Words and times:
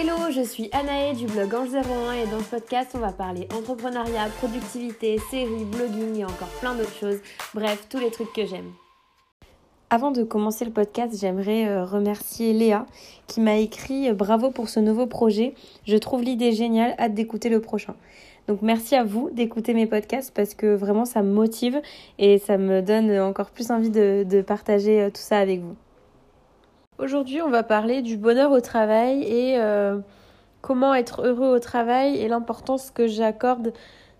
Hello, 0.00 0.30
je 0.30 0.42
suis 0.42 0.70
Anaë 0.70 1.12
du 1.12 1.26
blog 1.26 1.52
Ange 1.52 1.74
01 1.74 2.12
et 2.12 2.26
dans 2.30 2.38
ce 2.38 2.50
podcast 2.50 2.92
on 2.94 2.98
va 3.00 3.10
parler 3.10 3.48
entrepreneuriat, 3.52 4.28
productivité, 4.38 5.18
séries, 5.28 5.64
blogging 5.64 6.20
et 6.20 6.24
encore 6.24 6.50
plein 6.60 6.76
d'autres 6.76 6.94
choses. 6.94 7.18
Bref, 7.52 7.88
tous 7.90 7.98
les 7.98 8.12
trucs 8.12 8.32
que 8.32 8.46
j'aime. 8.46 8.70
Avant 9.90 10.12
de 10.12 10.22
commencer 10.22 10.64
le 10.64 10.70
podcast, 10.70 11.18
j'aimerais 11.20 11.66
euh, 11.66 11.84
remercier 11.84 12.52
Léa 12.52 12.86
qui 13.26 13.40
m'a 13.40 13.56
écrit 13.56 14.08
euh, 14.08 14.14
bravo 14.14 14.52
pour 14.52 14.68
ce 14.68 14.78
nouveau 14.78 15.08
projet. 15.08 15.54
Je 15.84 15.96
trouve 15.96 16.22
l'idée 16.22 16.52
géniale, 16.52 16.94
hâte 17.00 17.14
d'écouter 17.14 17.48
le 17.48 17.60
prochain. 17.60 17.96
Donc 18.46 18.62
merci 18.62 18.94
à 18.94 19.02
vous 19.02 19.30
d'écouter 19.30 19.74
mes 19.74 19.86
podcasts 19.86 20.32
parce 20.32 20.54
que 20.54 20.76
vraiment 20.76 21.06
ça 21.06 21.24
me 21.24 21.32
motive 21.32 21.82
et 22.20 22.38
ça 22.38 22.56
me 22.56 22.82
donne 22.82 23.18
encore 23.18 23.50
plus 23.50 23.72
envie 23.72 23.90
de, 23.90 24.44
partager 24.46 25.02
euh, 25.02 25.10
tout 25.10 25.22
ça 25.22 25.38
avec 25.38 25.60
vous. 25.60 25.74
Aujourd'hui 26.98 27.40
on 27.40 27.48
va 27.48 27.62
parler 27.62 28.02
du 28.02 28.16
bonheur 28.16 28.50
au 28.50 28.60
travail 28.60 29.22
et 29.22 29.58
comment 30.60 30.94
être 30.94 31.22
heureux 31.24 31.54
au 31.54 31.58
travail 31.60 32.16
et 32.16 32.28
l'importance 32.28 32.90
que 32.90 33.06
j'accorde 33.06 33.72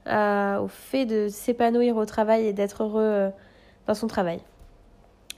au 0.06 0.68
fait 0.68 1.04
de 1.04 1.28
s'épanouir 1.28 1.96
au 1.96 2.04
travail 2.04 2.46
et 2.46 2.52
d'être 2.52 2.84
heureux 2.84 3.30
dans 3.86 3.94
son 3.94 4.06
travail. 4.06 4.40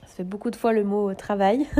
Ça 0.05 0.17
fait 0.17 0.23
beaucoup 0.23 0.51
de 0.51 0.55
fois 0.55 0.71
le 0.73 0.83
mot 0.83 1.13
travail. 1.13 1.67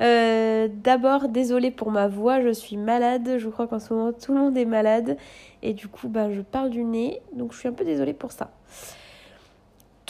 Euh, 0.00 0.68
d'abord, 0.72 1.28
désolée 1.28 1.70
pour 1.70 1.90
ma 1.90 2.08
voix, 2.08 2.40
je 2.40 2.50
suis 2.50 2.76
malade. 2.76 3.36
Je 3.38 3.48
crois 3.48 3.66
qu'en 3.66 3.78
ce 3.78 3.92
moment, 3.92 4.12
tout 4.12 4.32
le 4.32 4.40
monde 4.40 4.56
est 4.56 4.64
malade. 4.64 5.16
Et 5.62 5.74
du 5.74 5.88
coup, 5.88 6.08
ben, 6.08 6.32
je 6.32 6.40
parle 6.40 6.70
du 6.70 6.84
nez. 6.84 7.20
Donc, 7.34 7.52
je 7.52 7.58
suis 7.58 7.68
un 7.68 7.72
peu 7.72 7.84
désolée 7.84 8.14
pour 8.14 8.32
ça. 8.32 8.50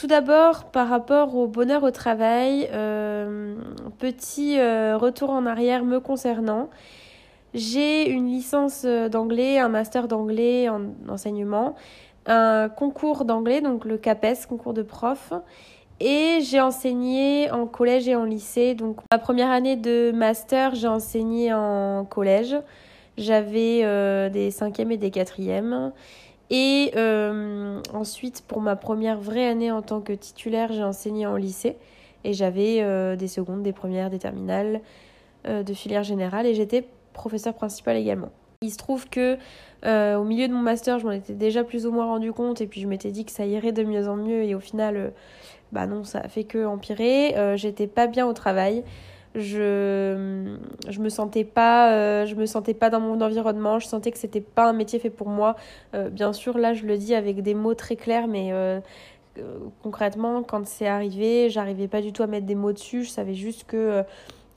Tout 0.00 0.06
d'abord, 0.06 0.64
par 0.64 0.88
rapport 0.88 1.36
au 1.36 1.46
bonheur 1.46 1.82
au 1.82 1.90
travail, 1.90 2.70
euh, 2.72 3.54
petit 3.98 4.58
euh, 4.58 4.96
retour 4.96 5.28
en 5.28 5.44
arrière 5.44 5.84
me 5.84 6.00
concernant. 6.00 6.70
J'ai 7.52 8.08
une 8.08 8.26
licence 8.26 8.86
d'anglais, 8.86 9.58
un 9.58 9.68
master 9.68 10.08
d'anglais 10.08 10.70
en 10.70 10.94
enseignement, 11.06 11.74
un 12.24 12.70
concours 12.70 13.26
d'anglais, 13.26 13.60
donc 13.60 13.84
le 13.84 13.98
CAPES, 13.98 14.46
concours 14.48 14.72
de 14.72 14.80
prof, 14.80 15.34
et 16.00 16.38
j'ai 16.40 16.62
enseigné 16.62 17.50
en 17.50 17.66
collège 17.66 18.08
et 18.08 18.16
en 18.16 18.24
lycée. 18.24 18.74
Donc 18.74 19.00
ma 19.12 19.18
première 19.18 19.50
année 19.50 19.76
de 19.76 20.12
master, 20.12 20.74
j'ai 20.74 20.88
enseigné 20.88 21.52
en 21.52 22.06
collège. 22.06 22.56
J'avais 23.18 23.82
euh, 23.84 24.30
des 24.30 24.50
cinquièmes 24.50 24.92
et 24.92 24.96
des 24.96 25.10
quatrièmes. 25.10 25.92
Et 26.50 26.92
euh, 26.96 27.80
ensuite, 27.94 28.42
pour 28.46 28.60
ma 28.60 28.76
première 28.76 29.18
vraie 29.18 29.46
année 29.46 29.70
en 29.70 29.82
tant 29.82 30.00
que 30.00 30.12
titulaire, 30.12 30.72
j'ai 30.72 30.82
enseigné 30.82 31.26
en 31.26 31.36
lycée. 31.36 31.76
Et 32.24 32.32
j'avais 32.32 32.82
euh, 32.82 33.16
des 33.16 33.28
secondes, 33.28 33.62
des 33.62 33.72
premières, 33.72 34.10
des 34.10 34.18
terminales 34.18 34.80
de 35.46 35.72
filière 35.72 36.02
générale. 36.02 36.44
Et 36.44 36.54
j'étais 36.54 36.84
professeur 37.14 37.54
principal 37.54 37.96
également. 37.96 38.28
Il 38.60 38.70
se 38.70 38.76
trouve 38.76 39.08
que 39.08 39.38
au 39.84 40.24
milieu 40.24 40.48
de 40.48 40.52
mon 40.52 40.60
master, 40.60 40.98
je 40.98 41.06
m'en 41.06 41.12
étais 41.12 41.32
déjà 41.32 41.64
plus 41.64 41.86
ou 41.86 41.92
moins 41.92 42.04
rendu 42.04 42.30
compte. 42.30 42.60
Et 42.60 42.66
puis 42.66 42.82
je 42.82 42.86
m'étais 42.86 43.10
dit 43.10 43.24
que 43.24 43.32
ça 43.32 43.46
irait 43.46 43.72
de 43.72 43.82
mieux 43.82 44.06
en 44.06 44.16
mieux. 44.16 44.42
Et 44.42 44.54
au 44.54 44.60
final 44.60 45.12
bah 45.72 45.86
non, 45.86 46.04
ça 46.04 46.20
a 46.20 46.28
fait 46.28 46.44
que 46.44 46.64
empirer. 46.64 47.36
Euh, 47.36 47.56
j'étais 47.56 47.86
pas 47.86 48.06
bien 48.06 48.26
au 48.26 48.32
travail. 48.32 48.82
Je 49.36 50.56
je 50.88 51.00
me 51.00 51.08
sentais 51.08 51.44
pas 51.44 51.92
euh, 51.92 52.26
je 52.26 52.34
me 52.34 52.46
sentais 52.46 52.74
pas 52.74 52.90
dans 52.90 53.00
mon 53.00 53.20
environnement, 53.20 53.78
je 53.78 53.86
sentais 53.86 54.10
que 54.10 54.18
c'était 54.18 54.40
pas 54.40 54.68
un 54.68 54.72
métier 54.72 54.98
fait 54.98 55.10
pour 55.10 55.28
moi. 55.28 55.56
Euh, 55.94 56.10
bien 56.10 56.32
sûr, 56.32 56.58
là 56.58 56.74
je 56.74 56.84
le 56.84 56.98
dis 56.98 57.14
avec 57.14 57.42
des 57.42 57.54
mots 57.54 57.74
très 57.74 57.96
clairs 57.96 58.26
mais 58.26 58.52
concrètement 59.82 60.42
quand 60.42 60.66
c'est 60.66 60.88
arrivé, 60.88 61.48
j'arrivais 61.50 61.88
pas 61.88 62.02
du 62.02 62.12
tout 62.12 62.22
à 62.22 62.26
mettre 62.26 62.46
des 62.46 62.56
mots 62.56 62.72
dessus, 62.72 63.04
je 63.04 63.10
savais 63.10 63.34
juste 63.34 63.64
que 63.64 64.02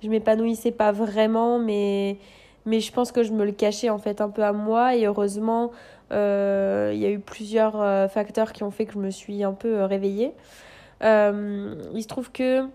je 0.01 0.09
m'épanouissais 0.09 0.71
pas 0.71 0.91
vraiment 0.91 1.59
mais 1.59 2.17
mais 2.65 2.79
je 2.79 2.91
pense 2.91 3.11
que 3.11 3.23
je 3.23 3.31
me 3.33 3.45
le 3.45 3.51
cachais 3.51 3.89
en 3.89 3.99
fait 3.99 4.21
un 4.21 4.29
peu 4.29 4.43
à 4.43 4.53
moi 4.53 4.95
et 4.95 5.05
heureusement 5.05 5.71
il 6.11 6.97
y 6.97 7.05
a 7.05 7.09
eu 7.11 7.19
plusieurs 7.19 8.09
facteurs 8.11 8.53
qui 8.53 8.63
ont 8.63 8.71
fait 8.71 8.85
que 8.85 8.93
je 8.93 8.99
me 8.99 9.11
suis 9.11 9.43
un 9.43 9.53
peu 9.53 9.83
réveillée. 9.83 10.33
Euh, 11.03 11.75
il 11.93 12.01
se 12.01 12.07
trouve 12.07 12.31
que 12.31 12.65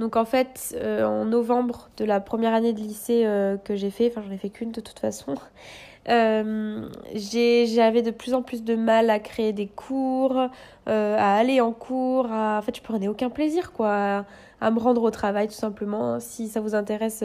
donc 0.00 0.16
en 0.16 0.24
fait, 0.24 0.76
euh, 0.80 1.04
en 1.04 1.24
novembre 1.24 1.88
de 1.96 2.04
la 2.04 2.20
première 2.20 2.52
année 2.52 2.72
de 2.72 2.80
lycée 2.80 3.24
euh, 3.26 3.56
que 3.56 3.76
j'ai 3.76 3.90
fait, 3.90 4.08
enfin 4.08 4.22
j'en 4.26 4.32
ai 4.32 4.38
fait 4.38 4.50
qu'une 4.50 4.72
de 4.72 4.80
toute 4.80 4.98
façon, 4.98 5.34
euh, 6.08 6.88
j'avais 7.14 8.02
de 8.02 8.10
plus 8.10 8.34
en 8.34 8.42
plus 8.42 8.64
de 8.64 8.74
mal 8.74 9.08
à 9.10 9.20
créer 9.20 9.52
des 9.52 9.68
cours, 9.68 10.48
à 10.86 11.36
aller 11.36 11.60
en 11.60 11.72
cours, 11.72 12.26
à... 12.30 12.58
en 12.58 12.62
fait 12.62 12.76
je 12.76 12.82
prenais 12.82 13.08
aucun 13.08 13.30
plaisir 13.30 13.72
quoi, 13.72 14.24
à, 14.60 14.70
me 14.70 14.78
rendre 14.78 15.02
au 15.02 15.10
travail 15.10 15.48
tout 15.48 15.54
simplement. 15.54 16.18
Si 16.20 16.48
ça 16.48 16.60
vous 16.60 16.74
intéresse 16.74 17.24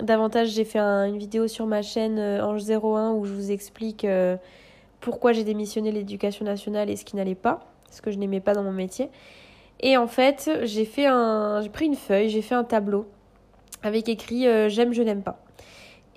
davantage, 0.00 0.48
j'ai 0.48 0.64
fait 0.64 0.78
une 0.78 1.18
vidéo 1.18 1.48
sur 1.48 1.66
ma 1.66 1.82
chaîne 1.82 2.18
Ange 2.18 2.62
01 2.70 3.12
où 3.12 3.24
je 3.24 3.32
vous 3.32 3.50
explique 3.50 4.06
pourquoi 5.00 5.32
j'ai 5.32 5.44
démissionné 5.44 5.90
l'éducation 5.90 6.44
nationale 6.44 6.88
et 6.90 6.96
ce 6.96 7.04
qui 7.04 7.16
n'allait 7.16 7.34
pas 7.34 7.66
ce 7.92 8.00
que 8.02 8.10
je 8.10 8.18
n'aimais 8.18 8.40
pas 8.40 8.54
dans 8.54 8.62
mon 8.62 8.72
métier. 8.72 9.10
Et 9.82 9.96
en 9.96 10.06
fait, 10.06 10.50
j'ai 10.62 10.84
fait 10.84 11.06
un, 11.06 11.60
j'ai 11.60 11.68
pris 11.68 11.86
une 11.86 11.96
feuille, 11.96 12.28
j'ai 12.28 12.42
fait 12.42 12.54
un 12.54 12.64
tableau 12.64 13.06
avec 13.82 14.08
écrit 14.08 14.46
euh, 14.46 14.68
j'aime, 14.68 14.92
je 14.92 15.02
n'aime 15.02 15.22
pas. 15.22 15.40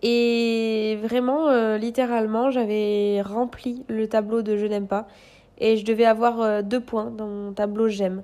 Et 0.03 1.00
vraiment, 1.02 1.50
euh, 1.50 1.78
littéralement, 1.78 2.52
j'avais 2.52 3.22
rempli 3.22 3.84
le 3.88 4.08
tableau 4.08 4.44
de 4.44 4.56
je 4.56 4.68
n'aime 4.68 4.88
pas. 4.88 5.08
Et 5.58 5.78
je 5.78 5.86
devais 5.86 6.06
avoir 6.06 6.42
euh, 6.42 6.62
deux 6.62 6.80
points 6.80 7.09
dans 7.09 7.28
mon 7.28 7.54
tableau 7.54 7.88
j'aime. 7.88 8.24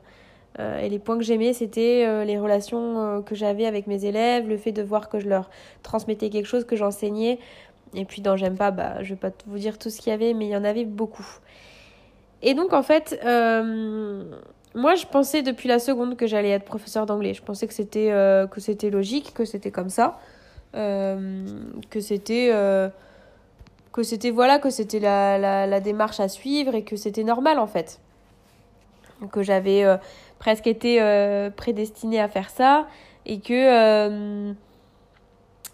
et 0.60 0.90
les 0.90 1.00
points 1.00 1.18
que 1.18 1.24
j'aimais, 1.24 1.54
c'était 1.54 2.26
les 2.26 2.38
relations 2.38 3.24
que 3.26 3.36
j'avais 3.36 3.66
avec 3.66 3.88
mes 3.88 4.06
élèves, 4.06 4.48
le 4.48 4.58
fait 4.58 4.74
de 4.74 4.84
voir 4.84 5.10
que 5.10 5.20
je 5.20 5.28
leur 5.28 5.50
transmettais 5.82 6.30
quelque 6.30 6.46
chose, 6.46 6.66
que 6.66 6.76
j'enseignais. 6.76 7.40
Et 7.96 8.06
puis 8.06 8.22
dans 8.22 8.36
j'aime 8.38 8.58
pas, 8.58 8.70
bah, 8.70 9.02
je 9.02 9.14
vais 9.14 9.20
pas 9.20 9.32
vous 9.48 9.58
dire 9.58 9.80
tout 9.80 9.90
ce 9.90 10.00
qu'il 10.02 10.12
y 10.12 10.14
avait, 10.14 10.34
mais 10.34 10.46
il 10.46 10.52
y 10.52 10.56
en 10.56 10.64
avait 10.64 10.86
beaucoup. 10.86 11.26
Et 12.44 12.54
donc, 12.54 12.74
en 12.74 12.84
fait, 12.84 13.20
moi, 14.74 14.96
je 14.96 15.06
pensais 15.06 15.42
depuis 15.42 15.68
la 15.68 15.80
seconde 15.80 16.16
que 16.16 16.28
j'allais 16.28 16.52
être 16.52 16.64
professeur 16.64 17.06
d'anglais. 17.06 17.34
Je 17.34 17.42
pensais 17.42 17.68
que 17.68 17.74
c'était 17.74 18.12
euh, 18.12 18.48
que 18.48 18.62
c'était 18.62 18.90
logique, 18.90 19.34
que 19.34 19.46
c'était 19.46 19.72
comme 19.72 19.90
ça, 19.90 20.20
euh, 20.76 21.46
que 21.90 22.00
c'était 22.00 22.52
que 23.92 24.04
c'était 24.04 24.30
voilà, 24.30 24.60
que 24.60 24.70
c'était 24.70 25.00
la, 25.00 25.38
la, 25.38 25.68
la, 25.68 25.80
démarche 25.82 26.22
à 26.22 26.30
suivre 26.30 26.76
et 26.76 26.84
que 26.84 26.96
c'était 26.96 27.26
normal 27.26 27.60
en 27.60 27.68
fait, 27.68 28.00
que 29.34 29.44
j'avais 29.44 29.84
presque 30.40 30.68
été 30.68 31.00
prédestinée 31.58 32.22
à 32.22 32.30
faire 32.30 32.50
ça 32.50 32.88
et 33.26 33.42
que 33.42 34.54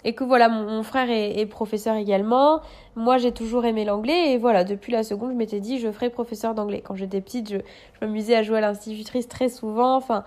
et 0.07 0.13
que 0.13 0.23
voilà, 0.23 0.47
mon, 0.47 0.83
frère 0.83 1.09
est, 1.09 1.45
professeur 1.47 1.97
également. 1.97 2.61
Moi, 2.95 3.17
j'ai 3.17 3.33
toujours 3.33 3.65
aimé 3.65 3.83
l'anglais 3.83 4.31
et 4.31 4.37
voilà, 4.37 4.63
depuis 4.63 4.93
la 4.93 5.03
seconde, 5.03 5.31
je 5.31 5.35
m'étais 5.35 5.59
dit 5.59 5.79
je 5.79 5.91
ferai 5.91 6.09
professeur 6.09 6.55
d'anglais. 6.55 6.81
Quand 6.81 6.95
j'étais 6.95 7.19
petite, 7.19 7.51
je, 7.51 7.57
m'amusais 8.01 8.33
à 8.33 8.41
jouer 8.41 8.59
à 8.59 8.61
l'institutrice 8.61 9.27
très 9.27 9.49
souvent. 9.49 9.97
Enfin, 9.97 10.23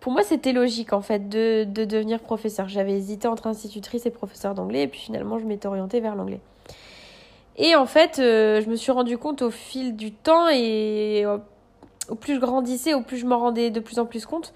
pour 0.00 0.12
moi, 0.12 0.22
c'était 0.22 0.52
logique 0.52 0.94
en 0.94 1.02
fait 1.02 1.28
de, 1.28 1.64
de 1.64 1.84
devenir 1.84 2.20
professeur. 2.20 2.68
J'avais 2.70 2.92
hésité 2.94 3.28
entre 3.28 3.48
institutrice 3.48 4.06
et 4.06 4.10
professeur 4.10 4.54
d'anglais 4.54 4.84
et 4.84 4.88
puis 4.88 5.00
finalement, 5.00 5.38
je 5.38 5.44
m'étais 5.44 5.68
orientée 5.68 6.00
vers 6.00 6.16
l'anglais. 6.16 6.40
Et 7.58 7.76
en 7.76 7.84
fait, 7.84 8.20
euh, 8.20 8.62
je 8.62 8.70
me 8.70 8.76
suis 8.76 8.92
rendu 8.92 9.18
compte 9.18 9.42
au 9.42 9.50
fil 9.50 9.94
du 9.94 10.10
temps 10.10 10.48
et 10.48 11.26
au 12.08 12.14
plus 12.14 12.36
je 12.36 12.40
grandissais, 12.40 12.94
au 12.94 13.02
plus 13.02 13.18
je 13.18 13.26
m'en 13.26 13.38
rendais 13.38 13.68
de 13.68 13.80
plus 13.80 13.98
en 13.98 14.06
plus 14.06 14.24
compte 14.24 14.54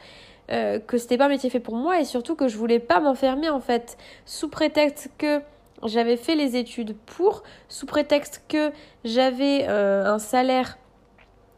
euh, 0.52 0.78
que 0.78 0.98
c'était 0.98 1.16
pas 1.16 1.26
un 1.26 1.28
métier 1.28 1.48
fait 1.48 1.60
pour 1.60 1.76
moi 1.76 1.98
et 2.00 2.04
surtout 2.04 2.36
que 2.36 2.46
je 2.46 2.58
voulais 2.58 2.78
pas 2.78 3.00
m'enfermer 3.00 3.48
en 3.48 3.60
fait 3.60 3.96
sous 4.26 4.48
prétexte 4.48 5.10
que 5.16 5.40
j'avais 5.86 6.18
fait 6.18 6.34
les 6.34 6.56
études 6.56 6.94
pour 7.06 7.42
sous 7.68 7.86
prétexte 7.86 8.42
que 8.48 8.70
j'avais 9.02 9.66
euh, 9.68 10.04
un 10.04 10.18
salaire 10.18 10.76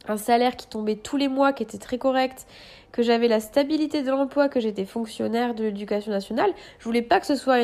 un 0.06 0.16
salaire 0.16 0.54
qui 0.54 0.68
tombait 0.68 0.94
tous 0.94 1.16
les 1.16 1.26
mois 1.26 1.52
qui 1.52 1.64
était 1.64 1.78
très 1.78 1.98
correct 1.98 2.46
que 2.92 3.02
j'avais 3.02 3.26
la 3.26 3.40
stabilité 3.40 4.02
de 4.02 4.10
l'emploi 4.10 4.48
que 4.48 4.60
j'étais 4.60 4.84
fonctionnaire 4.84 5.56
de 5.56 5.64
l'éducation 5.64 6.12
nationale 6.12 6.52
je 6.78 6.84
voulais 6.84 7.02
pas 7.02 7.18
que 7.18 7.26
ce 7.26 7.34
soit 7.34 7.56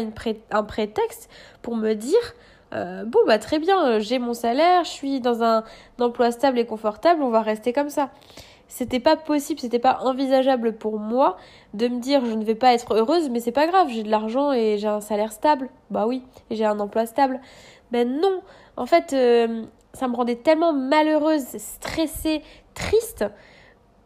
un 0.50 0.62
prétexte 0.64 1.30
pour 1.62 1.76
me 1.76 1.94
dire 1.94 2.34
euh, 2.74 3.04
bon 3.04 3.20
bah 3.26 3.38
très 3.38 3.60
bien 3.60 4.00
j'ai 4.00 4.18
mon 4.18 4.34
salaire 4.34 4.82
je 4.82 4.90
suis 4.90 5.20
dans 5.20 5.44
un 5.44 5.62
emploi 6.00 6.32
stable 6.32 6.58
et 6.58 6.66
confortable 6.66 7.22
on 7.22 7.30
va 7.30 7.42
rester 7.42 7.72
comme 7.72 7.90
ça 7.90 8.10
c'était 8.70 9.00
pas 9.00 9.16
possible, 9.16 9.58
c'était 9.58 9.80
pas 9.80 9.98
envisageable 10.02 10.76
pour 10.76 11.00
moi 11.00 11.36
de 11.74 11.88
me 11.88 11.98
dire 11.98 12.24
je 12.24 12.34
ne 12.34 12.44
vais 12.44 12.54
pas 12.54 12.72
être 12.72 12.94
heureuse, 12.94 13.28
mais 13.28 13.40
c'est 13.40 13.52
pas 13.52 13.66
grave, 13.66 13.88
j'ai 13.90 14.04
de 14.04 14.10
l'argent 14.10 14.52
et 14.52 14.78
j'ai 14.78 14.86
un 14.86 15.00
salaire 15.00 15.32
stable. 15.32 15.68
Bah 15.90 16.06
oui, 16.06 16.22
j'ai 16.52 16.64
un 16.64 16.78
emploi 16.78 17.04
stable. 17.04 17.40
Mais 17.90 18.04
non, 18.04 18.42
en 18.76 18.86
fait, 18.86 19.12
euh, 19.12 19.64
ça 19.92 20.06
me 20.06 20.14
rendait 20.14 20.36
tellement 20.36 20.72
malheureuse, 20.72 21.44
stressée, 21.58 22.42
triste 22.74 23.24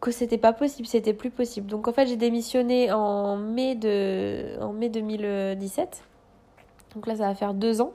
que 0.01 0.09
c'était 0.09 0.39
pas 0.39 0.51
possible, 0.51 0.87
c'était 0.87 1.13
plus 1.13 1.29
possible. 1.29 1.67
Donc 1.67 1.87
en 1.87 1.93
fait, 1.93 2.07
j'ai 2.07 2.17
démissionné 2.17 2.91
en 2.91 3.37
mai 3.37 3.75
de 3.75 4.57
mai 4.73 4.89
2017. 4.89 6.03
Donc 6.95 7.05
là, 7.05 7.15
ça 7.15 7.27
va 7.27 7.35
faire 7.35 7.53
deux 7.53 7.81
ans. 7.81 7.91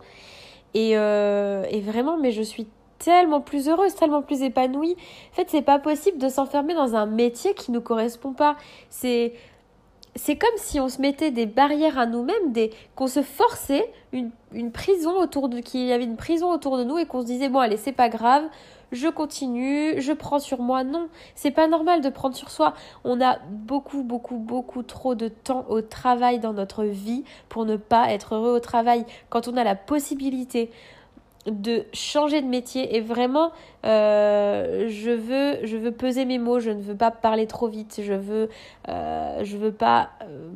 Et, 0.75 0.97
euh, 0.97 1.65
et 1.69 1.81
vraiment, 1.81 2.17
mais 2.17 2.31
je 2.31 2.43
suis 2.43 2.69
tellement 3.01 3.41
plus 3.41 3.69
heureuse, 3.69 3.95
tellement 3.95 4.23
plus 4.23 4.43
épanouie. 4.43 4.97
En 5.33 5.35
fait, 5.35 5.49
c'est 5.49 5.63
pas 5.63 5.81
possible 5.81 6.19
de 6.19 6.29
s'enfermer 6.29 6.75
dans 6.75 6.95
un 6.95 7.07
métier 7.07 7.55
qui 7.55 7.73
ne 7.73 7.81
correspond 7.81 8.33
pas. 8.33 8.57
C'est 8.89 9.33
c'est 10.17 10.37
comme 10.37 10.51
si 10.57 10.81
on 10.81 10.89
se 10.89 11.01
mettait 11.01 11.31
des 11.31 11.47
barrières 11.47 11.97
à 11.97 12.05
nous-mêmes, 12.05 12.53
des 12.53 12.73
qu'on 12.97 13.07
se 13.07 13.23
forçait 13.23 13.93
une, 14.13 14.31
une 14.53 14.73
prison 14.73 15.13
autour 15.13 15.49
de 15.49 15.61
qu'il 15.61 15.87
y 15.87 15.93
avait 15.93 16.05
une 16.05 16.17
prison 16.17 16.51
autour 16.53 16.77
de 16.79 16.85
nous 16.85 16.99
et 16.99 17.07
qu'on 17.07 17.21
se 17.21 17.27
disait 17.27 17.49
bon 17.49 17.61
allez 17.61 17.77
c'est 17.77 17.93
pas 17.93 18.09
grave, 18.09 18.43
je 18.93 19.09
continue, 19.09 20.01
je 20.01 20.13
prends 20.13 20.39
sur 20.39 20.61
moi. 20.61 20.85
Non, 20.85 21.09
c'est 21.35 21.51
pas 21.51 21.69
normal 21.69 22.01
de 22.01 22.09
prendre 22.09 22.35
sur 22.35 22.51
soi. 22.51 22.75
On 23.05 23.21
a 23.21 23.39
beaucoup, 23.49 24.03
beaucoup, 24.03 24.37
beaucoup 24.37 24.83
trop 24.83 25.15
de 25.15 25.29
temps 25.29 25.65
au 25.69 25.81
travail 25.81 26.41
dans 26.41 26.53
notre 26.53 26.85
vie 26.85 27.25
pour 27.49 27.65
ne 27.65 27.77
pas 27.77 28.11
être 28.11 28.35
heureux 28.35 28.57
au 28.57 28.61
travail. 28.61 29.05
Quand 29.29 29.49
on 29.49 29.57
a 29.57 29.65
la 29.65 29.77
possibilité 29.77 30.71
de 31.47 31.85
changer 31.93 32.43
de 32.43 32.47
métier 32.47 32.97
et 32.97 33.01
vraiment 33.01 33.53
euh, 33.87 34.89
je 34.89 35.77
veux 35.77 35.93
peser 35.93 36.25
mes 36.27 36.39
mots 36.39 36.61
je 36.61 36.71
ne 36.71 36.83
veux 36.83 36.97
pas 36.97 37.11
parler 37.11 37.47
trop 37.47 37.69
vite 37.69 38.01
je 38.03 38.13
veux 38.13 38.51
euh, 38.89 39.43
veux 39.45 39.73
pas 39.73 40.11
euh, 40.23 40.51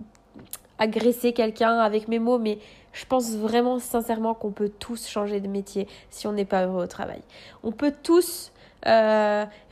agresser 0.78 1.32
quelqu'un 1.32 1.78
avec 1.78 2.08
mes 2.08 2.18
mots 2.18 2.38
mais 2.38 2.58
je 2.92 3.06
pense 3.06 3.34
vraiment 3.34 3.78
sincèrement 3.78 4.34
qu'on 4.34 4.50
peut 4.50 4.70
tous 4.78 5.08
changer 5.08 5.40
de 5.40 5.48
métier 5.48 5.88
si 6.10 6.26
on 6.26 6.32
n'est 6.32 6.44
pas 6.44 6.64
heureux 6.64 6.84
au 6.84 6.86
travail. 6.86 7.22
On 7.64 7.72
peut 7.72 7.92
tous 8.02 8.52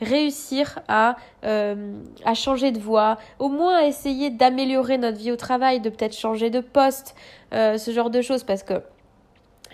réussir 0.01 0.79
à, 0.89 1.15
à 1.43 2.33
changer 2.33 2.71
de 2.71 2.79
voie, 2.79 3.19
au 3.37 3.47
moins 3.47 3.79
essayer 3.81 4.29
d'améliorer 4.29 4.97
notre 4.97 5.19
vie 5.19 5.31
au 5.31 5.37
travail, 5.37 5.79
de 5.79 5.89
peut-être 5.89 6.17
changer 6.17 6.49
de 6.49 6.59
poste, 6.59 7.15
ce 7.51 7.91
genre 7.93 8.09
de 8.09 8.21
choses, 8.21 8.43
parce 8.43 8.63
que 8.63 8.81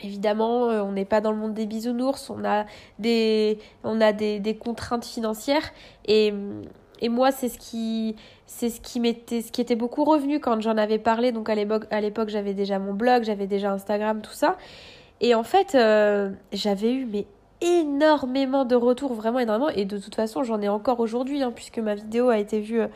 Évidemment, 0.03 0.69
euh, 0.69 0.81
on 0.81 0.91
n'est 0.91 1.05
pas 1.05 1.21
dans 1.21 1.31
le 1.31 1.37
monde 1.37 1.53
des 1.53 1.65
bisounours, 1.65 2.29
on 2.29 2.43
a 2.45 2.65
des, 2.99 3.59
on 3.83 4.01
a 4.01 4.13
des, 4.13 4.57
contraintes 4.57 5.05
financières. 5.05 5.71
Et, 6.05 6.33
moi 7.07 7.31
c'est 7.31 7.47
ce 7.47 7.57
qui 7.57 8.17
c'est 8.45 8.69
ce 8.69 8.81
qui 8.81 8.99
m'était 8.99 9.41
ce 9.41 9.61
était 9.61 9.77
beaucoup 9.77 10.03
revenu 10.03 10.41
quand 10.41 10.59
j'en 10.61 10.77
avais 10.77 10.99
parlé. 10.99 11.31
Donc 11.31 11.49
à 11.49 11.55
l'époque 11.55 11.85
à 11.91 12.01
j'avais 12.27 12.53
déjà 12.53 12.77
mon 12.77 12.93
blog, 12.93 13.23
j'avais 13.23 13.47
déjà 13.47 13.71
Instagram 13.71 14.21
tout 14.21 14.33
ça. 14.33 14.57
Et 15.21 15.33
en 15.33 15.43
fait 15.43 15.75
euh, 15.75 16.31
j'avais 16.51 16.91
eu 16.91 17.05
mais 17.05 17.25
énormément 17.61 18.65
de 18.65 18.75
retours 18.75 19.13
vraiment 19.13 19.39
énormément. 19.39 19.69
Et 19.69 19.85
de 19.85 19.97
toute 19.97 20.15
façon 20.15 20.43
j'en 20.43 20.61
ai 20.61 20.67
encore 20.67 20.99
aujourd'hui 20.99 21.41
hein, 21.41 21.53
puisque 21.55 21.79
ma 21.79 21.95
vidéo 21.95 22.29
a 22.29 22.37
été 22.37 22.59
vue 22.59 22.81
euh, 22.81 22.87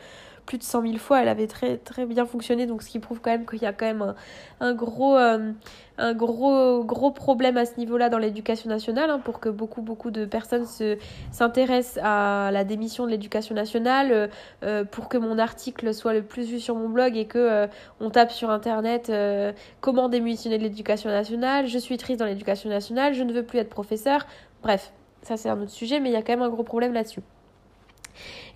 plus 0.46 0.58
de 0.58 0.62
100 0.62 0.82
000 0.82 0.96
fois, 0.98 1.22
elle 1.22 1.28
avait 1.28 1.46
très, 1.46 1.78
très 1.78 2.06
bien 2.06 2.26
fonctionné, 2.26 2.66
donc 2.66 2.82
ce 2.82 2.90
qui 2.90 2.98
prouve 2.98 3.20
quand 3.20 3.30
même 3.30 3.46
qu'il 3.46 3.62
y 3.62 3.66
a 3.66 3.72
quand 3.72 3.86
même 3.86 4.14
un, 4.60 4.74
gros, 4.74 5.16
euh, 5.16 5.52
gros, 6.14 7.10
problème 7.10 7.56
à 7.56 7.64
ce 7.64 7.76
niveau-là 7.78 8.08
dans 8.08 8.18
l'éducation 8.18 8.68
nationale, 8.68 9.10
hein, 9.10 9.20
pour 9.24 9.40
que 9.40 9.48
beaucoup, 9.48 9.82
beaucoup 9.82 10.10
de 10.10 10.24
personnes 10.24 10.66
se, 10.66 10.98
s'intéressent 11.32 12.02
à 12.02 12.50
la 12.52 12.64
démission 12.64 13.06
de 13.06 13.10
l'éducation 13.10 13.54
nationale, 13.54 14.12
euh, 14.12 14.26
euh, 14.64 14.84
pour 14.84 15.08
que 15.08 15.16
mon 15.16 15.38
article 15.38 15.94
soit 15.94 16.14
le 16.14 16.22
plus 16.22 16.48
vu 16.48 16.60
sur 16.60 16.74
mon 16.74 16.88
blog 16.88 17.16
et 17.16 17.26
que 17.26 17.68
on 18.00 18.10
tape 18.10 18.32
sur 18.32 18.50
Internet 18.50 19.12
comment 19.80 20.08
démissionner 20.08 20.58
de 20.58 20.62
l'éducation 20.62 21.10
nationale, 21.10 21.66
je 21.66 21.78
suis 21.78 21.96
triste 21.96 22.20
dans 22.20 22.26
l'éducation 22.26 22.68
nationale, 22.68 23.14
je 23.14 23.22
ne 23.22 23.32
veux 23.32 23.44
plus 23.44 23.58
être 23.58 23.70
professeur, 23.70 24.26
bref. 24.62 24.92
Ça, 25.22 25.38
c'est 25.38 25.48
un 25.48 25.58
autre 25.60 25.70
sujet, 25.70 26.00
mais 26.00 26.10
il 26.10 26.12
y 26.12 26.16
a 26.16 26.22
quand 26.22 26.32
même 26.32 26.42
un 26.42 26.50
gros 26.50 26.64
problème 26.64 26.92
là-dessus. 26.92 27.22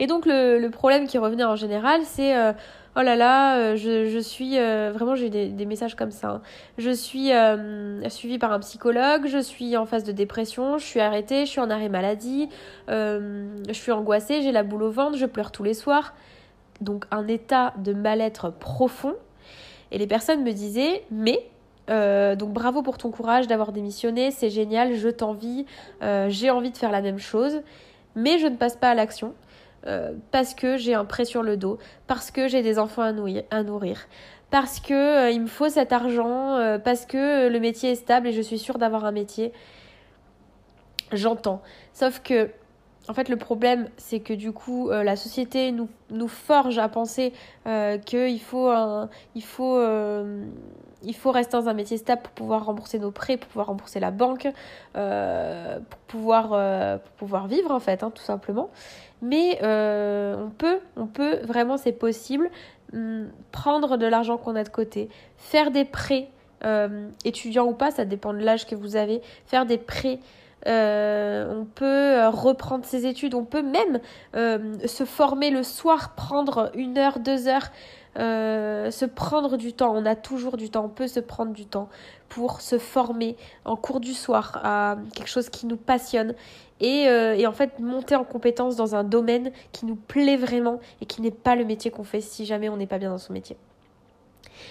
Et 0.00 0.06
donc 0.06 0.26
le, 0.26 0.68
problème 0.68 1.06
qui 1.06 1.18
revenait 1.18 1.44
en 1.44 1.56
général, 1.56 2.02
c'est 2.04 2.36
euh, 2.36 2.52
oh 2.96 3.00
là 3.00 3.16
là, 3.16 3.56
euh, 3.56 3.76
je, 3.76 4.18
suis 4.18 4.58
euh, 4.58 4.92
vraiment 4.94 5.14
j'ai 5.14 5.28
des, 5.28 5.66
messages 5.66 5.94
comme 5.94 6.10
ça. 6.10 6.28
Hein. 6.28 6.42
Je 6.78 6.90
suis 6.90 7.30
suivie 8.08 8.38
par 8.38 8.52
un 8.52 8.60
psychologue, 8.60 9.26
je 9.26 9.38
suis 9.38 9.76
en 9.76 9.86
phase 9.86 10.04
de 10.04 10.12
dépression, 10.12 10.78
je 10.78 10.84
suis 10.84 11.00
arrêtée, 11.00 11.46
je 11.46 11.50
suis 11.50 11.60
en 11.60 11.70
arrêt 11.70 11.88
maladie, 11.88 12.48
je 12.88 13.72
suis 13.72 13.92
angoissée, 13.92 14.42
j'ai 14.42 14.52
la 14.52 14.62
boule 14.62 14.84
au 14.84 14.90
ventre, 14.90 15.16
je 15.16 15.26
pleure 15.26 15.50
tous 15.50 15.64
les 15.64 15.74
soirs. 15.74 16.14
Donc 16.80 17.06
un 17.10 17.26
état 17.26 17.74
de 17.78 17.92
mal-être 17.92 18.50
profond. 18.50 19.14
Et 19.90 19.98
les 19.98 20.06
personnes 20.06 20.44
me 20.44 20.52
disaient 20.52 21.02
mais 21.10 21.48
donc 21.88 22.52
bravo 22.52 22.82
pour 22.82 22.98
ton 22.98 23.10
courage 23.10 23.46
d'avoir 23.46 23.72
démissionné, 23.72 24.30
c'est 24.30 24.50
génial, 24.50 24.94
je 24.94 25.08
t'envie, 25.08 25.66
j'ai 26.28 26.50
envie 26.50 26.70
de 26.70 26.76
faire 26.76 26.92
la 26.92 27.00
même 27.00 27.18
chose, 27.18 27.62
mais 28.14 28.38
je 28.38 28.46
ne 28.46 28.56
passe 28.56 28.76
pas 28.76 28.90
à 28.90 28.94
l'action. 28.94 29.34
Euh, 29.86 30.12
parce 30.32 30.54
que 30.54 30.76
j'ai 30.76 30.94
un 30.94 31.04
prêt 31.04 31.24
sur 31.24 31.42
le 31.42 31.56
dos, 31.56 31.78
parce 32.06 32.30
que 32.30 32.48
j'ai 32.48 32.62
des 32.62 32.78
enfants 32.78 33.02
à 33.02 33.12
nourrir, 33.12 33.98
parce 34.50 34.80
que 34.80 34.94
euh, 34.94 35.30
il 35.30 35.42
me 35.42 35.46
faut 35.46 35.68
cet 35.68 35.92
argent, 35.92 36.56
euh, 36.56 36.78
parce 36.78 37.06
que 37.06 37.48
le 37.48 37.60
métier 37.60 37.92
est 37.92 37.94
stable 37.94 38.26
et 38.26 38.32
je 38.32 38.42
suis 38.42 38.58
sûre 38.58 38.78
d'avoir 38.78 39.04
un 39.04 39.12
métier. 39.12 39.52
J'entends. 41.12 41.62
Sauf 41.92 42.20
que, 42.20 42.50
en 43.08 43.14
fait, 43.14 43.28
le 43.28 43.36
problème, 43.36 43.88
c'est 43.96 44.20
que 44.20 44.34
du 44.34 44.52
coup, 44.52 44.90
la 44.90 45.16
société 45.16 45.72
nous, 45.72 46.28
forge 46.28 46.78
à 46.78 46.88
penser 46.88 47.32
qu'il 48.04 48.28
il 48.28 48.40
faut 48.40 48.70
il 51.02 51.14
faut 51.14 51.30
rester 51.30 51.56
dans 51.56 51.68
un 51.68 51.74
métier 51.74 51.96
stable 51.96 52.22
pour 52.22 52.32
pouvoir 52.32 52.64
rembourser 52.64 52.98
nos 52.98 53.10
prêts, 53.10 53.36
pour 53.36 53.48
pouvoir 53.48 53.68
rembourser 53.68 54.00
la 54.00 54.10
banque, 54.10 54.48
pour, 54.92 55.98
pouvoir, 56.08 56.48
pour 57.00 57.12
pouvoir 57.12 57.46
vivre 57.46 57.70
en 57.70 57.80
fait, 57.80 58.02
hein, 58.02 58.10
tout 58.14 58.22
simplement. 58.22 58.70
Mais 59.22 59.58
euh, 59.62 60.36
on 60.44 60.50
peut, 60.50 60.78
on 60.96 61.06
peut, 61.06 61.38
vraiment 61.44 61.76
c'est 61.76 61.92
possible, 61.92 62.50
hmm, 62.92 63.24
prendre 63.50 63.96
de 63.96 64.06
l'argent 64.06 64.36
qu'on 64.38 64.54
a 64.56 64.62
de 64.62 64.68
côté, 64.68 65.08
faire 65.36 65.70
des 65.70 65.84
prêts, 65.84 66.28
euh, 66.64 67.08
étudiants 67.24 67.66
ou 67.66 67.72
pas, 67.72 67.90
ça 67.90 68.04
dépend 68.04 68.32
de 68.32 68.38
l'âge 68.38 68.66
que 68.66 68.74
vous 68.74 68.96
avez, 68.96 69.20
faire 69.46 69.66
des 69.66 69.78
prêts. 69.78 70.18
Euh, 70.66 71.60
on 71.60 71.64
peut 71.64 72.26
reprendre 72.28 72.84
ses 72.84 73.06
études, 73.06 73.34
on 73.34 73.44
peut 73.44 73.62
même 73.62 74.00
se 74.34 75.04
former 75.04 75.50
le 75.50 75.62
soir, 75.62 76.14
prendre 76.14 76.70
une 76.74 76.98
heure, 76.98 77.20
deux 77.20 77.48
heures, 77.48 77.70
se 78.16 79.04
prendre 79.04 79.56
du 79.56 79.72
temps. 79.72 79.94
On 79.94 80.04
a 80.04 80.16
toujours 80.16 80.56
du 80.56 80.70
temps, 80.70 80.84
on 80.84 80.88
peut 80.88 81.06
se 81.06 81.20
prendre 81.20 81.52
du 81.52 81.66
temps 81.66 81.88
pour 82.28 82.60
se 82.60 82.78
former 82.78 83.36
en 83.64 83.76
cours 83.76 84.00
du 84.00 84.12
soir 84.12 84.60
à 84.62 84.96
quelque 85.14 85.28
chose 85.28 85.48
qui 85.48 85.66
nous 85.66 85.76
passionne 85.76 86.34
euh, 86.82 87.34
et, 87.34 87.46
en 87.46 87.52
fait 87.52 87.80
monter 87.80 88.14
en 88.14 88.24
compétence 88.24 88.76
dans 88.76 88.94
un 88.94 89.02
domaine 89.02 89.50
qui 89.72 89.84
nous 89.84 89.96
plaît 89.96 90.36
vraiment 90.36 90.78
et 91.00 91.06
qui 91.06 91.22
n'est 91.22 91.32
pas 91.32 91.56
le 91.56 91.64
métier 91.64 91.90
qu'on 91.90 92.04
fait 92.04 92.20
si 92.20 92.46
jamais 92.46 92.68
on 92.68 92.76
n'est 92.76 92.86
pas 92.86 92.98
bien 92.98 93.10
dans 93.10 93.18
son 93.18 93.32
métier. 93.32 93.56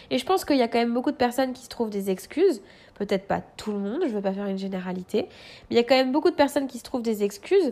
Et 0.10 0.18
je 0.18 0.26
pense 0.26 0.46
qu'il 0.46 0.58
y 0.58 0.62
a 0.62 0.68
quand 0.68 0.80
même 0.80 0.94
beaucoup 0.94 1.12
de 1.12 1.18
personnes 1.18 1.54
qui 1.54 1.64
se 1.64 1.70
trouvent 1.70 1.90
des 1.90 2.10
excuses, 2.10 2.62
peut-être 2.98 3.28
pas 3.28 3.42
tout 3.58 3.72
le 3.72 3.80
monde, 3.80 4.02
je 4.02 4.08
ne 4.08 4.14
veux 4.14 4.22
pas 4.22 4.34
faire 4.34 4.48
une 4.48 4.58
généralité, 4.58 5.28
mais 5.70 5.72
il 5.72 5.76
y 5.76 5.80
a 5.80 5.84
quand 5.84 5.96
même 5.96 6.12
beaucoup 6.12 6.32
de 6.32 6.36
personnes 6.36 6.68
qui 6.68 6.80
se 6.80 6.84
trouvent 6.84 7.04
des 7.04 7.24
excuses 7.24 7.72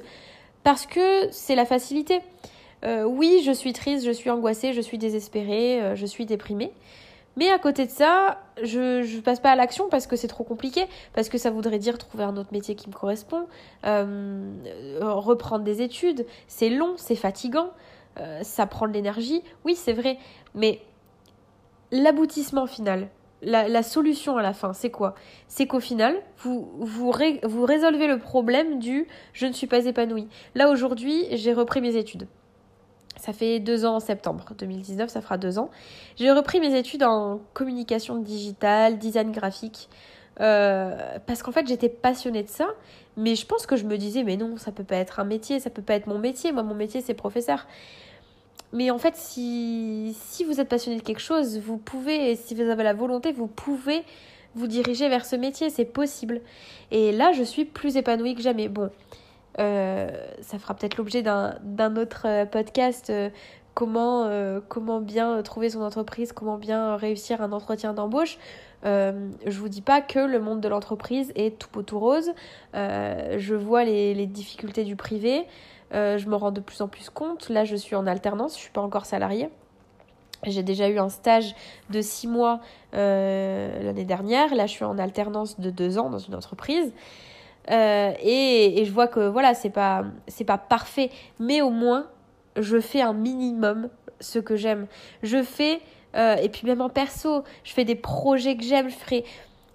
parce 0.63 0.85
que 0.85 1.29
c'est 1.31 1.55
la 1.55 1.65
facilité. 1.65 2.21
Euh, 2.85 3.03
oui, 3.03 3.41
je 3.45 3.51
suis 3.51 3.73
triste, 3.73 4.05
je 4.05 4.11
suis 4.11 4.29
angoissée, 4.29 4.73
je 4.73 4.81
suis 4.81 4.97
désespérée, 4.97 5.81
euh, 5.81 5.95
je 5.95 6.05
suis 6.05 6.25
déprimée. 6.25 6.71
Mais 7.37 7.49
à 7.49 7.59
côté 7.59 7.85
de 7.85 7.91
ça, 7.91 8.39
je 8.63 9.15
ne 9.15 9.21
passe 9.21 9.39
pas 9.39 9.51
à 9.51 9.55
l'action 9.55 9.89
parce 9.89 10.07
que 10.07 10.15
c'est 10.15 10.27
trop 10.27 10.43
compliqué, 10.43 10.85
parce 11.13 11.27
que 11.27 11.37
ça 11.37 11.49
voudrait 11.49 11.79
dire 11.79 11.97
trouver 11.97 12.23
un 12.23 12.37
autre 12.37 12.53
métier 12.53 12.75
qui 12.75 12.87
me 12.87 12.93
correspond, 12.93 13.47
euh, 13.85 14.53
reprendre 15.01 15.65
des 15.65 15.81
études, 15.81 16.25
c'est 16.47 16.69
long, 16.69 16.93
c'est 16.97 17.15
fatigant, 17.15 17.71
ça 18.43 18.65
prend 18.65 18.87
de 18.87 18.93
l'énergie, 18.93 19.43
oui 19.65 19.75
c'est 19.75 19.91
vrai, 19.91 20.17
mais 20.53 20.79
l'aboutissement 21.91 22.65
final, 22.65 23.09
la, 23.41 23.83
solution 23.83 24.37
à 24.37 24.41
la 24.41 24.53
fin, 24.53 24.73
c'est 24.73 24.89
quoi? 24.89 25.15
C'est 25.47 25.67
qu'au 25.67 25.79
final, 25.79 26.15
vous, 26.39 26.71
vous, 26.79 27.11
résolvez 27.11 28.07
le 28.07 28.17
problème 28.17 28.79
du 28.79 29.07
je 29.33 29.45
ne 29.45 29.53
suis 29.53 29.67
pas 29.67 29.85
épanouie. 29.85 30.27
Là 30.55 30.69
aujourd'hui, 30.69 31.25
j'ai 31.31 31.53
repris 31.53 31.81
mes 31.81 31.95
études. 31.95 32.27
Ça 33.17 33.33
fait 33.33 33.59
deux 33.59 33.85
ans 33.85 33.95
en 33.95 33.99
septembre 33.99 34.45
2019, 34.57 35.09
ça 35.09 35.21
fera 35.21 35.37
deux 35.37 35.57
ans. 35.57 35.69
J'ai 36.17 36.31
repris 36.31 36.59
mes 36.59 36.77
études 36.77 37.03
en 37.03 37.39
communication 37.53 38.17
digitale, 38.17 38.99
design 38.99 39.31
graphique, 39.31 39.89
euh, 40.41 41.17
parce 41.25 41.41
qu'en 41.41 41.51
fait 41.51 41.65
j'étais 41.65 41.87
passionnée 41.87 42.43
de 42.43 42.49
ça, 42.49 42.67
mais 43.15 43.35
je 43.35 43.45
pense 43.45 43.65
que 43.65 43.77
je 43.77 43.85
me 43.85 43.97
disais 43.97 44.23
mais 44.23 44.35
non, 44.35 44.57
ça 44.57 44.71
peut 44.71 44.83
pas 44.83 44.97
être 44.97 45.19
un 45.19 45.23
métier, 45.23 45.59
ça 45.59 45.69
peut 45.69 45.81
pas 45.81 45.95
être 45.95 46.07
mon 46.07 46.19
métier. 46.19 46.51
Moi, 46.51 46.63
mon 46.63 46.75
métier 46.75 47.01
c'est 47.01 47.13
professeur. 47.13 47.67
Mais 48.75 48.91
en 48.91 48.97
fait, 48.97 49.15
si, 49.15 50.13
si 50.19 50.43
vous 50.43 50.59
êtes 50.59 50.67
passionné 50.67 50.97
de 50.97 51.01
quelque 51.01 51.21
chose, 51.21 51.57
vous 51.59 51.77
pouvez, 51.77 52.35
si 52.35 52.53
vous 52.55 52.69
avez 52.69 52.83
la 52.83 52.93
volonté, 52.93 53.31
vous 53.31 53.47
pouvez 53.47 54.03
vous 54.53 54.67
diriger 54.67 55.07
vers 55.07 55.25
ce 55.25 55.37
métier, 55.37 55.69
c'est 55.69 55.85
possible. 55.85 56.41
Et 56.91 57.13
là, 57.13 57.31
je 57.31 57.41
suis 57.43 57.63
plus 57.63 57.95
épanouie 57.95 58.35
que 58.35 58.41
jamais. 58.41 58.67
Bon, 58.67 58.89
euh, 59.59 60.09
ça 60.41 60.59
fera 60.59 60.73
peut-être 60.73 60.97
l'objet 60.97 61.21
d'un 61.21 61.95
autre 61.95 62.23
euh, 62.25 62.45
podcast. 62.45 63.09
Euh, 63.09 63.29
comment, 63.73 64.29
comment 64.69 64.99
bien 64.99 65.41
trouver 65.41 65.69
son 65.69 65.81
entreprise, 65.81 66.33
comment 66.33 66.57
bien 66.57 66.97
réussir 66.97 67.41
un 67.41 67.51
entretien 67.53 67.93
d'embauche. 67.93 68.37
Euh, 68.85 69.29
je 69.45 69.59
vous 69.59 69.69
dis 69.69 69.81
pas 69.81 70.01
que 70.01 70.19
le 70.19 70.39
monde 70.39 70.61
de 70.61 70.67
l'entreprise 70.67 71.31
est 71.35 71.57
tout 71.57 71.69
beau 71.71 71.81
tout 71.81 71.99
rose. 71.99 72.31
je 72.73 73.55
vois 73.55 73.83
les, 73.83 74.27
difficultés 74.27 74.83
du 74.83 74.95
privé. 74.95 75.45
je 75.91 76.27
me 76.27 76.35
rends 76.35 76.51
de 76.51 76.61
plus 76.61 76.81
en 76.81 76.87
plus 76.87 77.09
compte. 77.09 77.49
Là, 77.49 77.65
je 77.65 77.75
suis 77.75 77.95
en 77.95 78.07
alternance, 78.07 78.55
je 78.55 78.61
suis 78.61 78.71
pas 78.71 78.81
encore 78.81 79.05
salariée. 79.05 79.49
J'ai 80.43 80.63
déjà 80.63 80.89
eu 80.89 80.99
un 80.99 81.09
stage 81.09 81.55
de 81.89 82.01
six 82.01 82.27
mois 82.27 82.59
l'année 82.93 84.05
dernière. 84.05 84.53
Là, 84.53 84.67
je 84.67 84.71
suis 84.71 84.85
en 84.85 84.97
alternance 84.97 85.59
de 85.59 85.69
deux 85.69 85.97
ans 85.97 86.09
dans 86.09 86.19
une 86.19 86.35
entreprise. 86.35 86.93
Euh, 87.71 88.13
et, 88.21 88.81
et, 88.81 88.85
je 88.85 88.91
vois 88.91 89.07
que 89.07 89.27
voilà, 89.27 89.53
c'est 89.53 89.69
pas, 89.69 90.05
c'est 90.27 90.43
pas 90.43 90.57
parfait, 90.57 91.09
mais 91.39 91.61
au 91.61 91.71
moins, 91.71 92.07
je 92.57 92.79
fais 92.79 93.01
un 93.01 93.13
minimum 93.13 93.89
ce 94.19 94.39
que 94.39 94.55
j'aime. 94.55 94.87
Je 95.23 95.41
fais 95.41 95.81
et 96.15 96.49
puis 96.49 96.65
même 96.65 96.81
en 96.81 96.89
perso, 96.89 97.43
je 97.63 97.73
fais 97.73 97.85
des 97.85 97.95
projets 97.95 98.55
que 98.55 98.63
j'aime, 98.63 98.89
je 98.89 98.95
ferai 98.95 99.25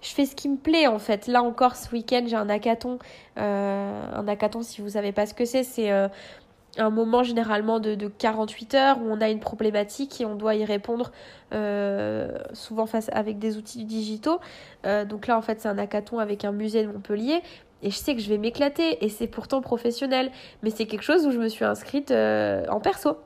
je 0.01 0.09
fais 0.09 0.25
ce 0.25 0.35
qui 0.35 0.49
me 0.49 0.57
plaît 0.57 0.87
en 0.87 0.97
fait. 0.97 1.27
Là 1.27 1.43
encore, 1.43 1.75
ce 1.75 1.91
week-end, 1.91 2.23
j'ai 2.25 2.35
un 2.35 2.49
hackathon. 2.49 2.97
un 3.35 4.27
hackathon, 4.27 4.63
si 4.63 4.81
vous 4.81 4.89
savez 4.89 5.11
pas 5.11 5.27
ce 5.27 5.35
que 5.35 5.45
c'est, 5.45 5.63
c'est 5.63 5.91
un 6.77 6.89
moment 6.89 7.23
généralement 7.23 7.79
de, 7.79 7.95
de, 7.95 8.07
48 8.07 8.73
heures 8.75 8.97
où 8.99 9.09
on 9.09 9.19
a 9.21 9.29
une 9.29 9.39
problématique 9.39 10.21
et 10.21 10.25
on 10.25 10.35
doit 10.35 10.55
y 10.55 10.65
répondre 10.65 11.11
euh, 11.53 12.37
souvent 12.53 12.85
face 12.85 13.09
avec 13.11 13.39
des 13.39 13.57
outils 13.57 13.83
digitaux. 13.83 14.39
Euh, 14.85 15.05
donc 15.05 15.27
là 15.27 15.37
en 15.37 15.41
fait 15.41 15.59
c'est 15.59 15.67
un 15.67 15.77
hackathon 15.77 16.19
avec 16.19 16.45
un 16.45 16.51
musée 16.51 16.83
de 16.83 16.91
Montpellier 16.91 17.41
et 17.83 17.89
je 17.89 17.95
sais 17.95 18.15
que 18.15 18.21
je 18.21 18.29
vais 18.29 18.37
m'éclater 18.37 19.03
et 19.03 19.09
c'est 19.09 19.27
pourtant 19.27 19.61
professionnel 19.61 20.31
mais 20.63 20.69
c'est 20.69 20.85
quelque 20.85 21.03
chose 21.03 21.25
où 21.25 21.31
je 21.31 21.39
me 21.39 21.49
suis 21.49 21.65
inscrite 21.65 22.11
euh, 22.11 22.65
en 22.69 22.79
perso. 22.79 23.17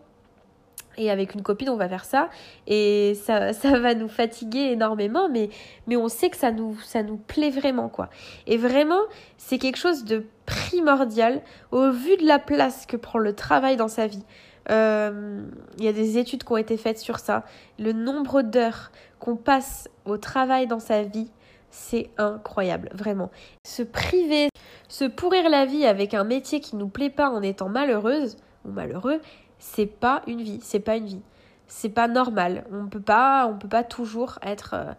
Et 0.98 1.12
avec 1.12 1.34
une 1.34 1.42
copine, 1.42 1.70
on 1.70 1.76
va 1.76 1.90
faire 1.90 2.06
ça. 2.06 2.30
Et 2.68 3.14
ça, 3.16 3.54
ça 3.54 3.80
va 3.80 3.94
nous 3.96 4.08
fatiguer 4.08 4.72
énormément, 4.72 5.30
mais, 5.30 5.50
mais 5.88 5.98
on 5.98 6.08
sait 6.08 6.30
que 6.30 6.38
ça 6.38 6.52
nous, 6.52 6.78
ça 6.82 7.04
nous 7.04 7.18
plaît 7.18 7.50
vraiment, 7.50 7.90
quoi. 7.90 8.10
Et 8.48 8.58
vraiment, 8.58 9.02
c'est 9.38 9.58
quelque 9.58 9.78
chose 9.78 10.06
de 10.06 10.26
primordial 10.46 11.42
au 11.72 11.92
vu 11.92 12.18
de 12.18 12.26
la 12.26 12.40
place 12.40 12.86
que 12.86 12.98
prend 12.98 13.20
le 13.20 13.34
travail 13.34 13.76
dans 13.78 13.88
sa 13.88 14.08
vie. 14.08 14.24
Euh, 14.72 15.44
il 15.78 15.84
y 15.84 15.88
a 15.88 15.94
des 15.94 16.18
études 16.18 16.44
qui 16.44 16.52
ont 16.52 16.58
été 16.58 16.78
faites 16.78 16.98
sur 16.98 17.20
ça. 17.20 17.44
Le 17.78 17.94
nombre 17.94 18.42
d'heures 18.42 18.92
qu'on 19.20 19.36
passe 19.36 19.90
au 20.06 20.18
travail 20.18 20.68
dans 20.68 20.80
sa 20.80 21.04
vie, 21.04 21.30
c'est 21.70 22.10
incroyable, 22.18 22.90
vraiment. 22.94 23.32
Se 23.66 23.84
priver, 23.84 24.50
se 24.88 25.06
pourrir 25.06 25.50
la 25.50 25.66
vie 25.66 25.86
avec 25.86 26.14
un 26.14 26.24
métier 26.24 26.60
qui 26.60 26.76
nous 26.76 26.88
plaît 26.88 27.10
pas 27.10 27.30
en 27.30 27.42
étant 27.42 27.70
malheureuse 27.70 28.38
ou 28.66 28.72
malheureux, 28.72 29.20
c'est 29.60 29.86
pas 29.86 30.22
une 30.28 30.42
vie, 30.42 30.60
c'est 30.62 30.80
pas 30.80 30.96
une 30.96 31.06
vie. 31.06 31.22
C'est 31.68 31.90
pas 31.90 32.08
normal. 32.08 32.66
On 32.72 32.88
peut 32.88 33.02
pas, 33.02 33.48
on 33.48 33.58
peut 33.58 33.68
pas 33.68 33.84
toujours 33.84 34.38
être 34.44 34.76
euh, 34.76 34.94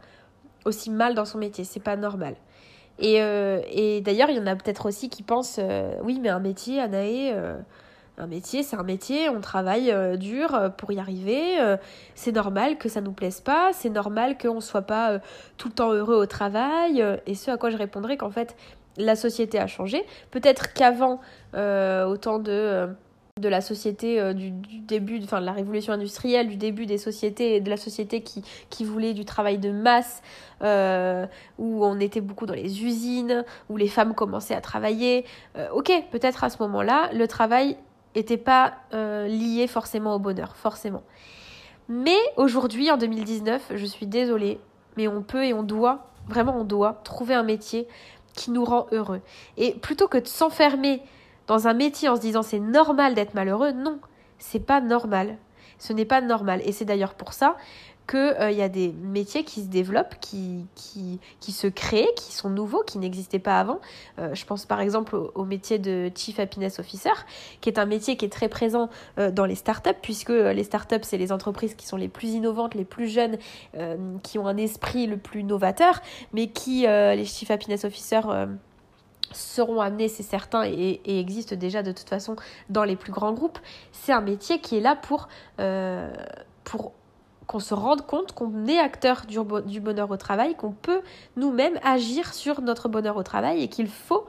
aussi 0.64 0.90
mal 0.90 1.14
dans 1.14 1.24
son 1.24 1.38
métier, 1.38 1.64
c'est 1.64 1.80
pas 1.80 1.96
normal. 1.96 2.34
Et, 2.98 3.22
euh, 3.22 3.60
et 3.70 4.00
d'ailleurs, 4.00 4.30
il 4.30 4.36
y 4.36 4.40
en 4.40 4.46
a 4.46 4.56
peut-être 4.56 4.86
aussi 4.86 5.08
qui 5.08 5.22
pensent 5.22 5.60
euh, 5.62 5.94
oui, 6.02 6.18
mais 6.20 6.28
un 6.28 6.40
métier, 6.40 6.80
Anaé, 6.80 7.34
un 8.18 8.26
métier, 8.26 8.62
c'est 8.62 8.76
un 8.76 8.82
métier, 8.82 9.28
on 9.28 9.40
travaille 9.42 9.94
dur 10.18 10.72
pour 10.78 10.90
y 10.90 10.98
arriver, 10.98 11.58
c'est 12.14 12.32
normal 12.32 12.78
que 12.78 12.88
ça 12.88 13.02
nous 13.02 13.12
plaise 13.12 13.42
pas, 13.42 13.72
c'est 13.74 13.90
normal 13.90 14.38
qu'on 14.38 14.62
soit 14.62 14.82
pas 14.82 15.20
tout 15.58 15.68
le 15.68 15.74
temps 15.74 15.92
heureux 15.92 16.16
au 16.16 16.24
travail. 16.24 17.04
et 17.26 17.34
ce 17.34 17.50
à 17.50 17.58
quoi 17.58 17.68
je 17.68 17.76
répondrais 17.76 18.16
qu'en 18.16 18.30
fait, 18.30 18.56
la 18.96 19.16
société 19.16 19.58
a 19.58 19.66
changé. 19.66 20.02
Peut-être 20.30 20.72
qu'avant, 20.72 21.20
autant 21.52 22.38
de 22.38 22.88
de 23.38 23.50
la 23.50 23.60
société 23.60 24.18
euh, 24.18 24.32
du, 24.32 24.50
début, 24.50 25.20
enfin 25.22 25.42
de 25.42 25.44
la 25.44 25.52
révolution 25.52 25.92
industrielle, 25.92 26.48
du 26.48 26.56
début 26.56 26.86
des 26.86 26.96
sociétés, 26.96 27.60
de 27.60 27.68
la 27.68 27.76
société 27.76 28.22
qui, 28.22 28.42
qui 28.70 28.82
voulait 28.82 29.12
du 29.12 29.26
travail 29.26 29.58
de 29.58 29.70
masse, 29.70 30.22
euh, 30.62 31.26
où 31.58 31.84
on 31.84 32.00
était 32.00 32.22
beaucoup 32.22 32.46
dans 32.46 32.54
les 32.54 32.82
usines, 32.82 33.44
où 33.68 33.76
les 33.76 33.88
femmes 33.88 34.14
commençaient 34.14 34.54
à 34.54 34.62
travailler. 34.62 35.26
Euh, 35.58 35.68
ok, 35.74 35.92
peut-être 36.10 36.44
à 36.44 36.48
ce 36.48 36.62
moment-là, 36.62 37.10
le 37.12 37.28
travail 37.28 37.76
n'était 38.14 38.38
pas 38.38 38.72
lié 38.92 39.66
forcément 39.66 40.14
au 40.14 40.18
bonheur, 40.18 40.56
forcément. 40.56 41.02
Mais 41.90 42.16
aujourd'hui, 42.38 42.90
en 42.90 42.96
2019, 42.96 43.72
je 43.74 43.84
suis 43.84 44.06
désolée, 44.06 44.58
mais 44.96 45.08
on 45.08 45.20
peut 45.20 45.44
et 45.44 45.52
on 45.52 45.62
doit, 45.62 46.06
vraiment 46.26 46.56
on 46.58 46.64
doit, 46.64 47.02
trouver 47.04 47.34
un 47.34 47.42
métier 47.42 47.86
qui 48.32 48.50
nous 48.50 48.64
rend 48.64 48.86
heureux. 48.92 49.20
Et 49.58 49.74
plutôt 49.74 50.08
que 50.08 50.16
de 50.16 50.26
s'enfermer 50.26 51.02
dans 51.46 51.68
un 51.68 51.74
métier 51.74 52.08
en 52.08 52.16
se 52.16 52.20
disant 52.20 52.42
c'est 52.42 52.60
normal 52.60 53.14
d'être 53.14 53.34
malheureux, 53.34 53.72
non, 53.72 53.98
c'est 54.38 54.60
pas 54.60 54.80
normal. 54.80 55.38
Ce 55.78 55.92
n'est 55.92 56.06
pas 56.06 56.20
normal. 56.20 56.62
Et 56.64 56.72
c'est 56.72 56.86
d'ailleurs 56.86 57.14
pour 57.14 57.32
ça 57.32 57.56
qu'il 58.08 58.18
euh, 58.18 58.50
y 58.52 58.62
a 58.62 58.68
des 58.68 58.92
métiers 58.92 59.42
qui 59.42 59.62
se 59.62 59.66
développent, 59.66 60.14
qui, 60.20 60.64
qui, 60.74 61.18
qui, 61.40 61.52
se 61.52 61.66
créent, 61.66 62.08
qui 62.16 62.32
sont 62.32 62.48
nouveaux, 62.50 62.82
qui 62.84 62.98
n'existaient 62.98 63.40
pas 63.40 63.58
avant. 63.58 63.80
Euh, 64.18 64.34
je 64.34 64.44
pense 64.46 64.64
par 64.64 64.80
exemple 64.80 65.16
au, 65.16 65.44
métier 65.44 65.78
de 65.78 66.10
Chief 66.14 66.38
Happiness 66.38 66.78
Officer, 66.78 67.10
qui 67.60 67.68
est 67.68 67.78
un 67.78 67.86
métier 67.86 68.16
qui 68.16 68.24
est 68.24 68.30
très 68.30 68.48
présent 68.48 68.90
euh, 69.18 69.30
dans 69.30 69.44
les 69.44 69.56
startups, 69.56 69.90
puisque 70.02 70.30
les 70.30 70.64
startups, 70.64 71.02
c'est 71.02 71.18
les 71.18 71.32
entreprises 71.32 71.74
qui 71.74 71.86
sont 71.86 71.96
les 71.96 72.08
plus 72.08 72.28
innovantes, 72.28 72.74
les 72.74 72.84
plus 72.84 73.08
jeunes, 73.08 73.38
qui 74.22 74.38
ont 74.38 74.46
un 74.46 74.56
esprit 74.56 75.06
le 75.06 75.16
plus 75.16 75.42
novateur, 75.42 76.00
mais 76.32 76.48
qui, 76.48 76.82
les 76.82 77.24
Chief 77.24 77.50
Happiness 77.50 77.84
Officer, 77.84 78.20
seront 79.32 79.80
amenés, 79.80 80.08
c'est 80.08 80.22
certain, 80.22 80.64
et, 80.64 81.00
existent 81.06 81.56
déjà 81.56 81.82
de 81.82 81.92
toute 81.92 82.08
façon 82.08 82.36
dans 82.70 82.84
les 82.84 82.96
plus 82.96 83.12
grands 83.12 83.32
groupes. 83.32 83.58
C'est 83.92 84.12
un 84.12 84.20
métier 84.20 84.60
qui 84.60 84.76
est 84.76 84.80
là 84.80 84.96
pour, 84.96 85.28
euh, 85.60 86.12
pour 86.64 86.92
qu'on 87.46 87.60
se 87.60 87.74
rende 87.74 88.02
compte 88.02 88.32
qu'on 88.32 88.66
est 88.66 88.78
acteur 88.78 89.22
du, 89.26 89.80
bonheur 89.80 90.10
au 90.10 90.16
travail, 90.16 90.54
qu'on 90.54 90.72
peut 90.72 91.00
nous-mêmes 91.36 91.78
agir 91.84 92.34
sur 92.34 92.60
notre 92.60 92.88
bonheur 92.88 93.16
au 93.16 93.22
travail 93.22 93.62
et 93.62 93.68
qu'il 93.68 93.88
faut 93.88 94.26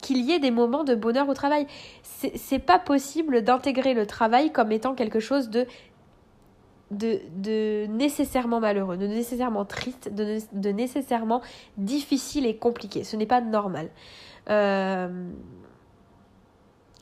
qu'il 0.00 0.18
y 0.18 0.32
ait 0.32 0.40
des 0.40 0.50
moments 0.50 0.84
de 0.84 0.94
bonheur 0.94 1.28
au 1.28 1.34
travail. 1.34 1.66
C'est 2.02 2.58
pas 2.58 2.78
possible 2.78 3.42
d'intégrer 3.42 3.94
le 3.94 4.06
travail 4.06 4.52
comme 4.52 4.72
étant 4.72 4.94
quelque 4.94 5.20
chose 5.20 5.48
de 5.48 5.66
de, 6.90 7.20
de, 7.36 7.86
nécessairement 7.86 8.60
malheureux, 8.60 8.98
de 8.98 9.06
nécessairement 9.06 9.64
triste, 9.64 10.12
de, 10.12 10.38
de 10.52 10.68
nécessairement 10.68 11.40
difficile 11.78 12.44
et 12.44 12.56
compliqué. 12.56 13.02
Ce 13.02 13.16
n'est 13.16 13.24
pas 13.24 13.40
normal. 13.40 13.88
Euh, 14.50 15.08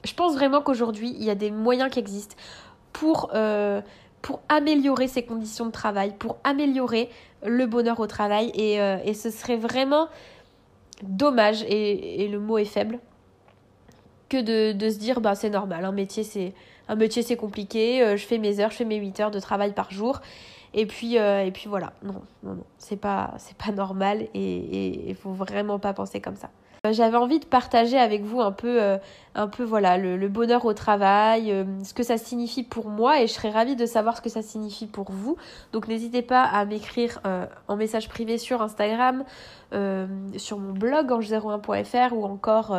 je 0.04 0.14
pense 0.14 0.34
vraiment 0.34 0.62
qu'aujourd'hui, 0.62 1.14
il 1.16 1.24
y 1.24 1.30
a 1.30 1.34
des 1.34 1.50
moyens 1.50 1.90
qui 1.90 1.98
existent 1.98 2.36
pour, 2.92 3.30
euh, 3.34 3.80
pour 4.22 4.40
améliorer 4.48 5.08
ces 5.08 5.22
conditions 5.22 5.66
de 5.66 5.70
travail, 5.70 6.14
pour 6.18 6.38
améliorer 6.44 7.10
le 7.44 7.66
bonheur 7.66 8.00
au 8.00 8.06
travail. 8.06 8.50
Et, 8.54 8.80
euh, 8.80 8.98
et 9.04 9.14
ce 9.14 9.30
serait 9.30 9.56
vraiment 9.56 10.08
dommage, 11.02 11.62
et, 11.62 12.24
et, 12.24 12.28
le 12.28 12.38
mot 12.38 12.58
est 12.58 12.66
faible, 12.66 12.98
que 14.28 14.36
de, 14.36 14.72
de 14.72 14.90
se 14.90 14.98
dire 14.98 15.20
bah, 15.20 15.34
c'est 15.34 15.48
normal, 15.48 15.86
un 15.86 15.92
métier 15.92 16.24
c'est 16.24 16.52
un 16.88 16.94
métier 16.94 17.22
c'est 17.22 17.36
compliqué, 17.36 18.16
je 18.16 18.26
fais 18.26 18.36
mes 18.36 18.60
heures, 18.60 18.70
je 18.70 18.76
fais 18.76 18.84
mes 18.84 18.96
8 18.96 19.20
heures 19.20 19.30
de 19.30 19.40
travail 19.40 19.72
par 19.72 19.90
jour. 19.90 20.20
Et 20.74 20.86
puis, 20.86 21.14
et 21.16 21.50
puis 21.52 21.68
voilà, 21.68 21.92
non, 22.02 22.22
non, 22.42 22.54
non, 22.54 22.64
c'est 22.78 22.96
pas, 22.96 23.34
c'est 23.38 23.56
pas 23.56 23.72
normal 23.72 24.28
et 24.34 25.08
il 25.08 25.14
faut 25.14 25.32
vraiment 25.32 25.78
pas 25.78 25.92
penser 25.94 26.20
comme 26.20 26.36
ça. 26.36 26.50
Euh, 26.86 26.92
j'avais 26.92 27.16
envie 27.16 27.40
de 27.40 27.44
partager 27.44 27.98
avec 27.98 28.22
vous 28.22 28.40
un 28.40 28.52
peu, 28.52 28.82
euh, 28.82 28.96
un 29.34 29.48
peu 29.48 29.64
voilà, 29.64 29.98
le, 29.98 30.28
bonheur 30.28 30.64
au 30.64 30.72
travail, 30.72 31.52
euh, 31.52 31.64
ce 31.84 31.92
que 31.92 32.02
ça 32.02 32.16
signifie 32.16 32.62
pour 32.62 32.88
moi 32.88 33.20
et 33.20 33.26
je 33.26 33.32
serais 33.32 33.50
ravie 33.50 33.76
de 33.76 33.86
savoir 33.86 34.16
ce 34.16 34.22
que 34.22 34.30
ça 34.30 34.42
signifie 34.42 34.86
pour 34.86 35.10
vous. 35.10 35.36
Donc 35.72 35.88
n'hésitez 35.88 36.22
pas 36.22 36.42
à 36.42 36.64
m'écrire 36.64 37.20
en 37.68 37.76
message 37.76 38.08
privé 38.08 38.38
sur 38.38 38.62
Instagram, 38.62 39.24
sur 40.36 40.58
mon 40.58 40.72
blog 40.72 41.10
ange01.fr 41.10 42.14
ou 42.14 42.24
encore 42.24 42.76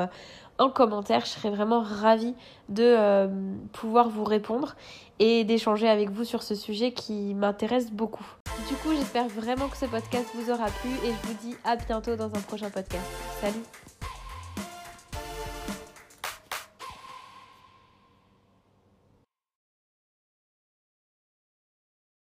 en 0.58 0.70
commentaire. 0.70 1.22
Je 1.26 1.32
serais 1.32 1.50
vraiment 1.50 1.82
ravie 1.82 2.36
de 2.70 3.28
pouvoir 3.74 4.10
vous 4.10 4.24
répondre 4.24 4.76
et 5.20 5.44
d'échanger 5.44 5.88
avec 5.88 6.10
vous 6.10 6.24
sur 6.24 6.44
ce 6.44 6.56
sujet 6.56 6.92
qui 6.92 7.34
m'intéresse 7.34 7.92
beaucoup. 7.92 8.26
Du 8.70 8.76
coup, 8.76 8.94
j'espère 8.96 9.28
vraiment 9.28 9.68
que 9.68 9.78
ce 9.78 9.86
podcast 9.86 10.28
vous 10.34 10.52
aura 10.52 10.66
plu 10.66 10.92
et 11.04 11.12
je 11.12 11.28
vous 11.28 11.38
dis 11.42 11.56
à 11.64 11.76
bientôt 11.76 12.16
dans 12.16 12.34
un 12.34 12.42
prochain 12.42 12.70
podcast. 12.70 13.06
Salut 13.42 13.91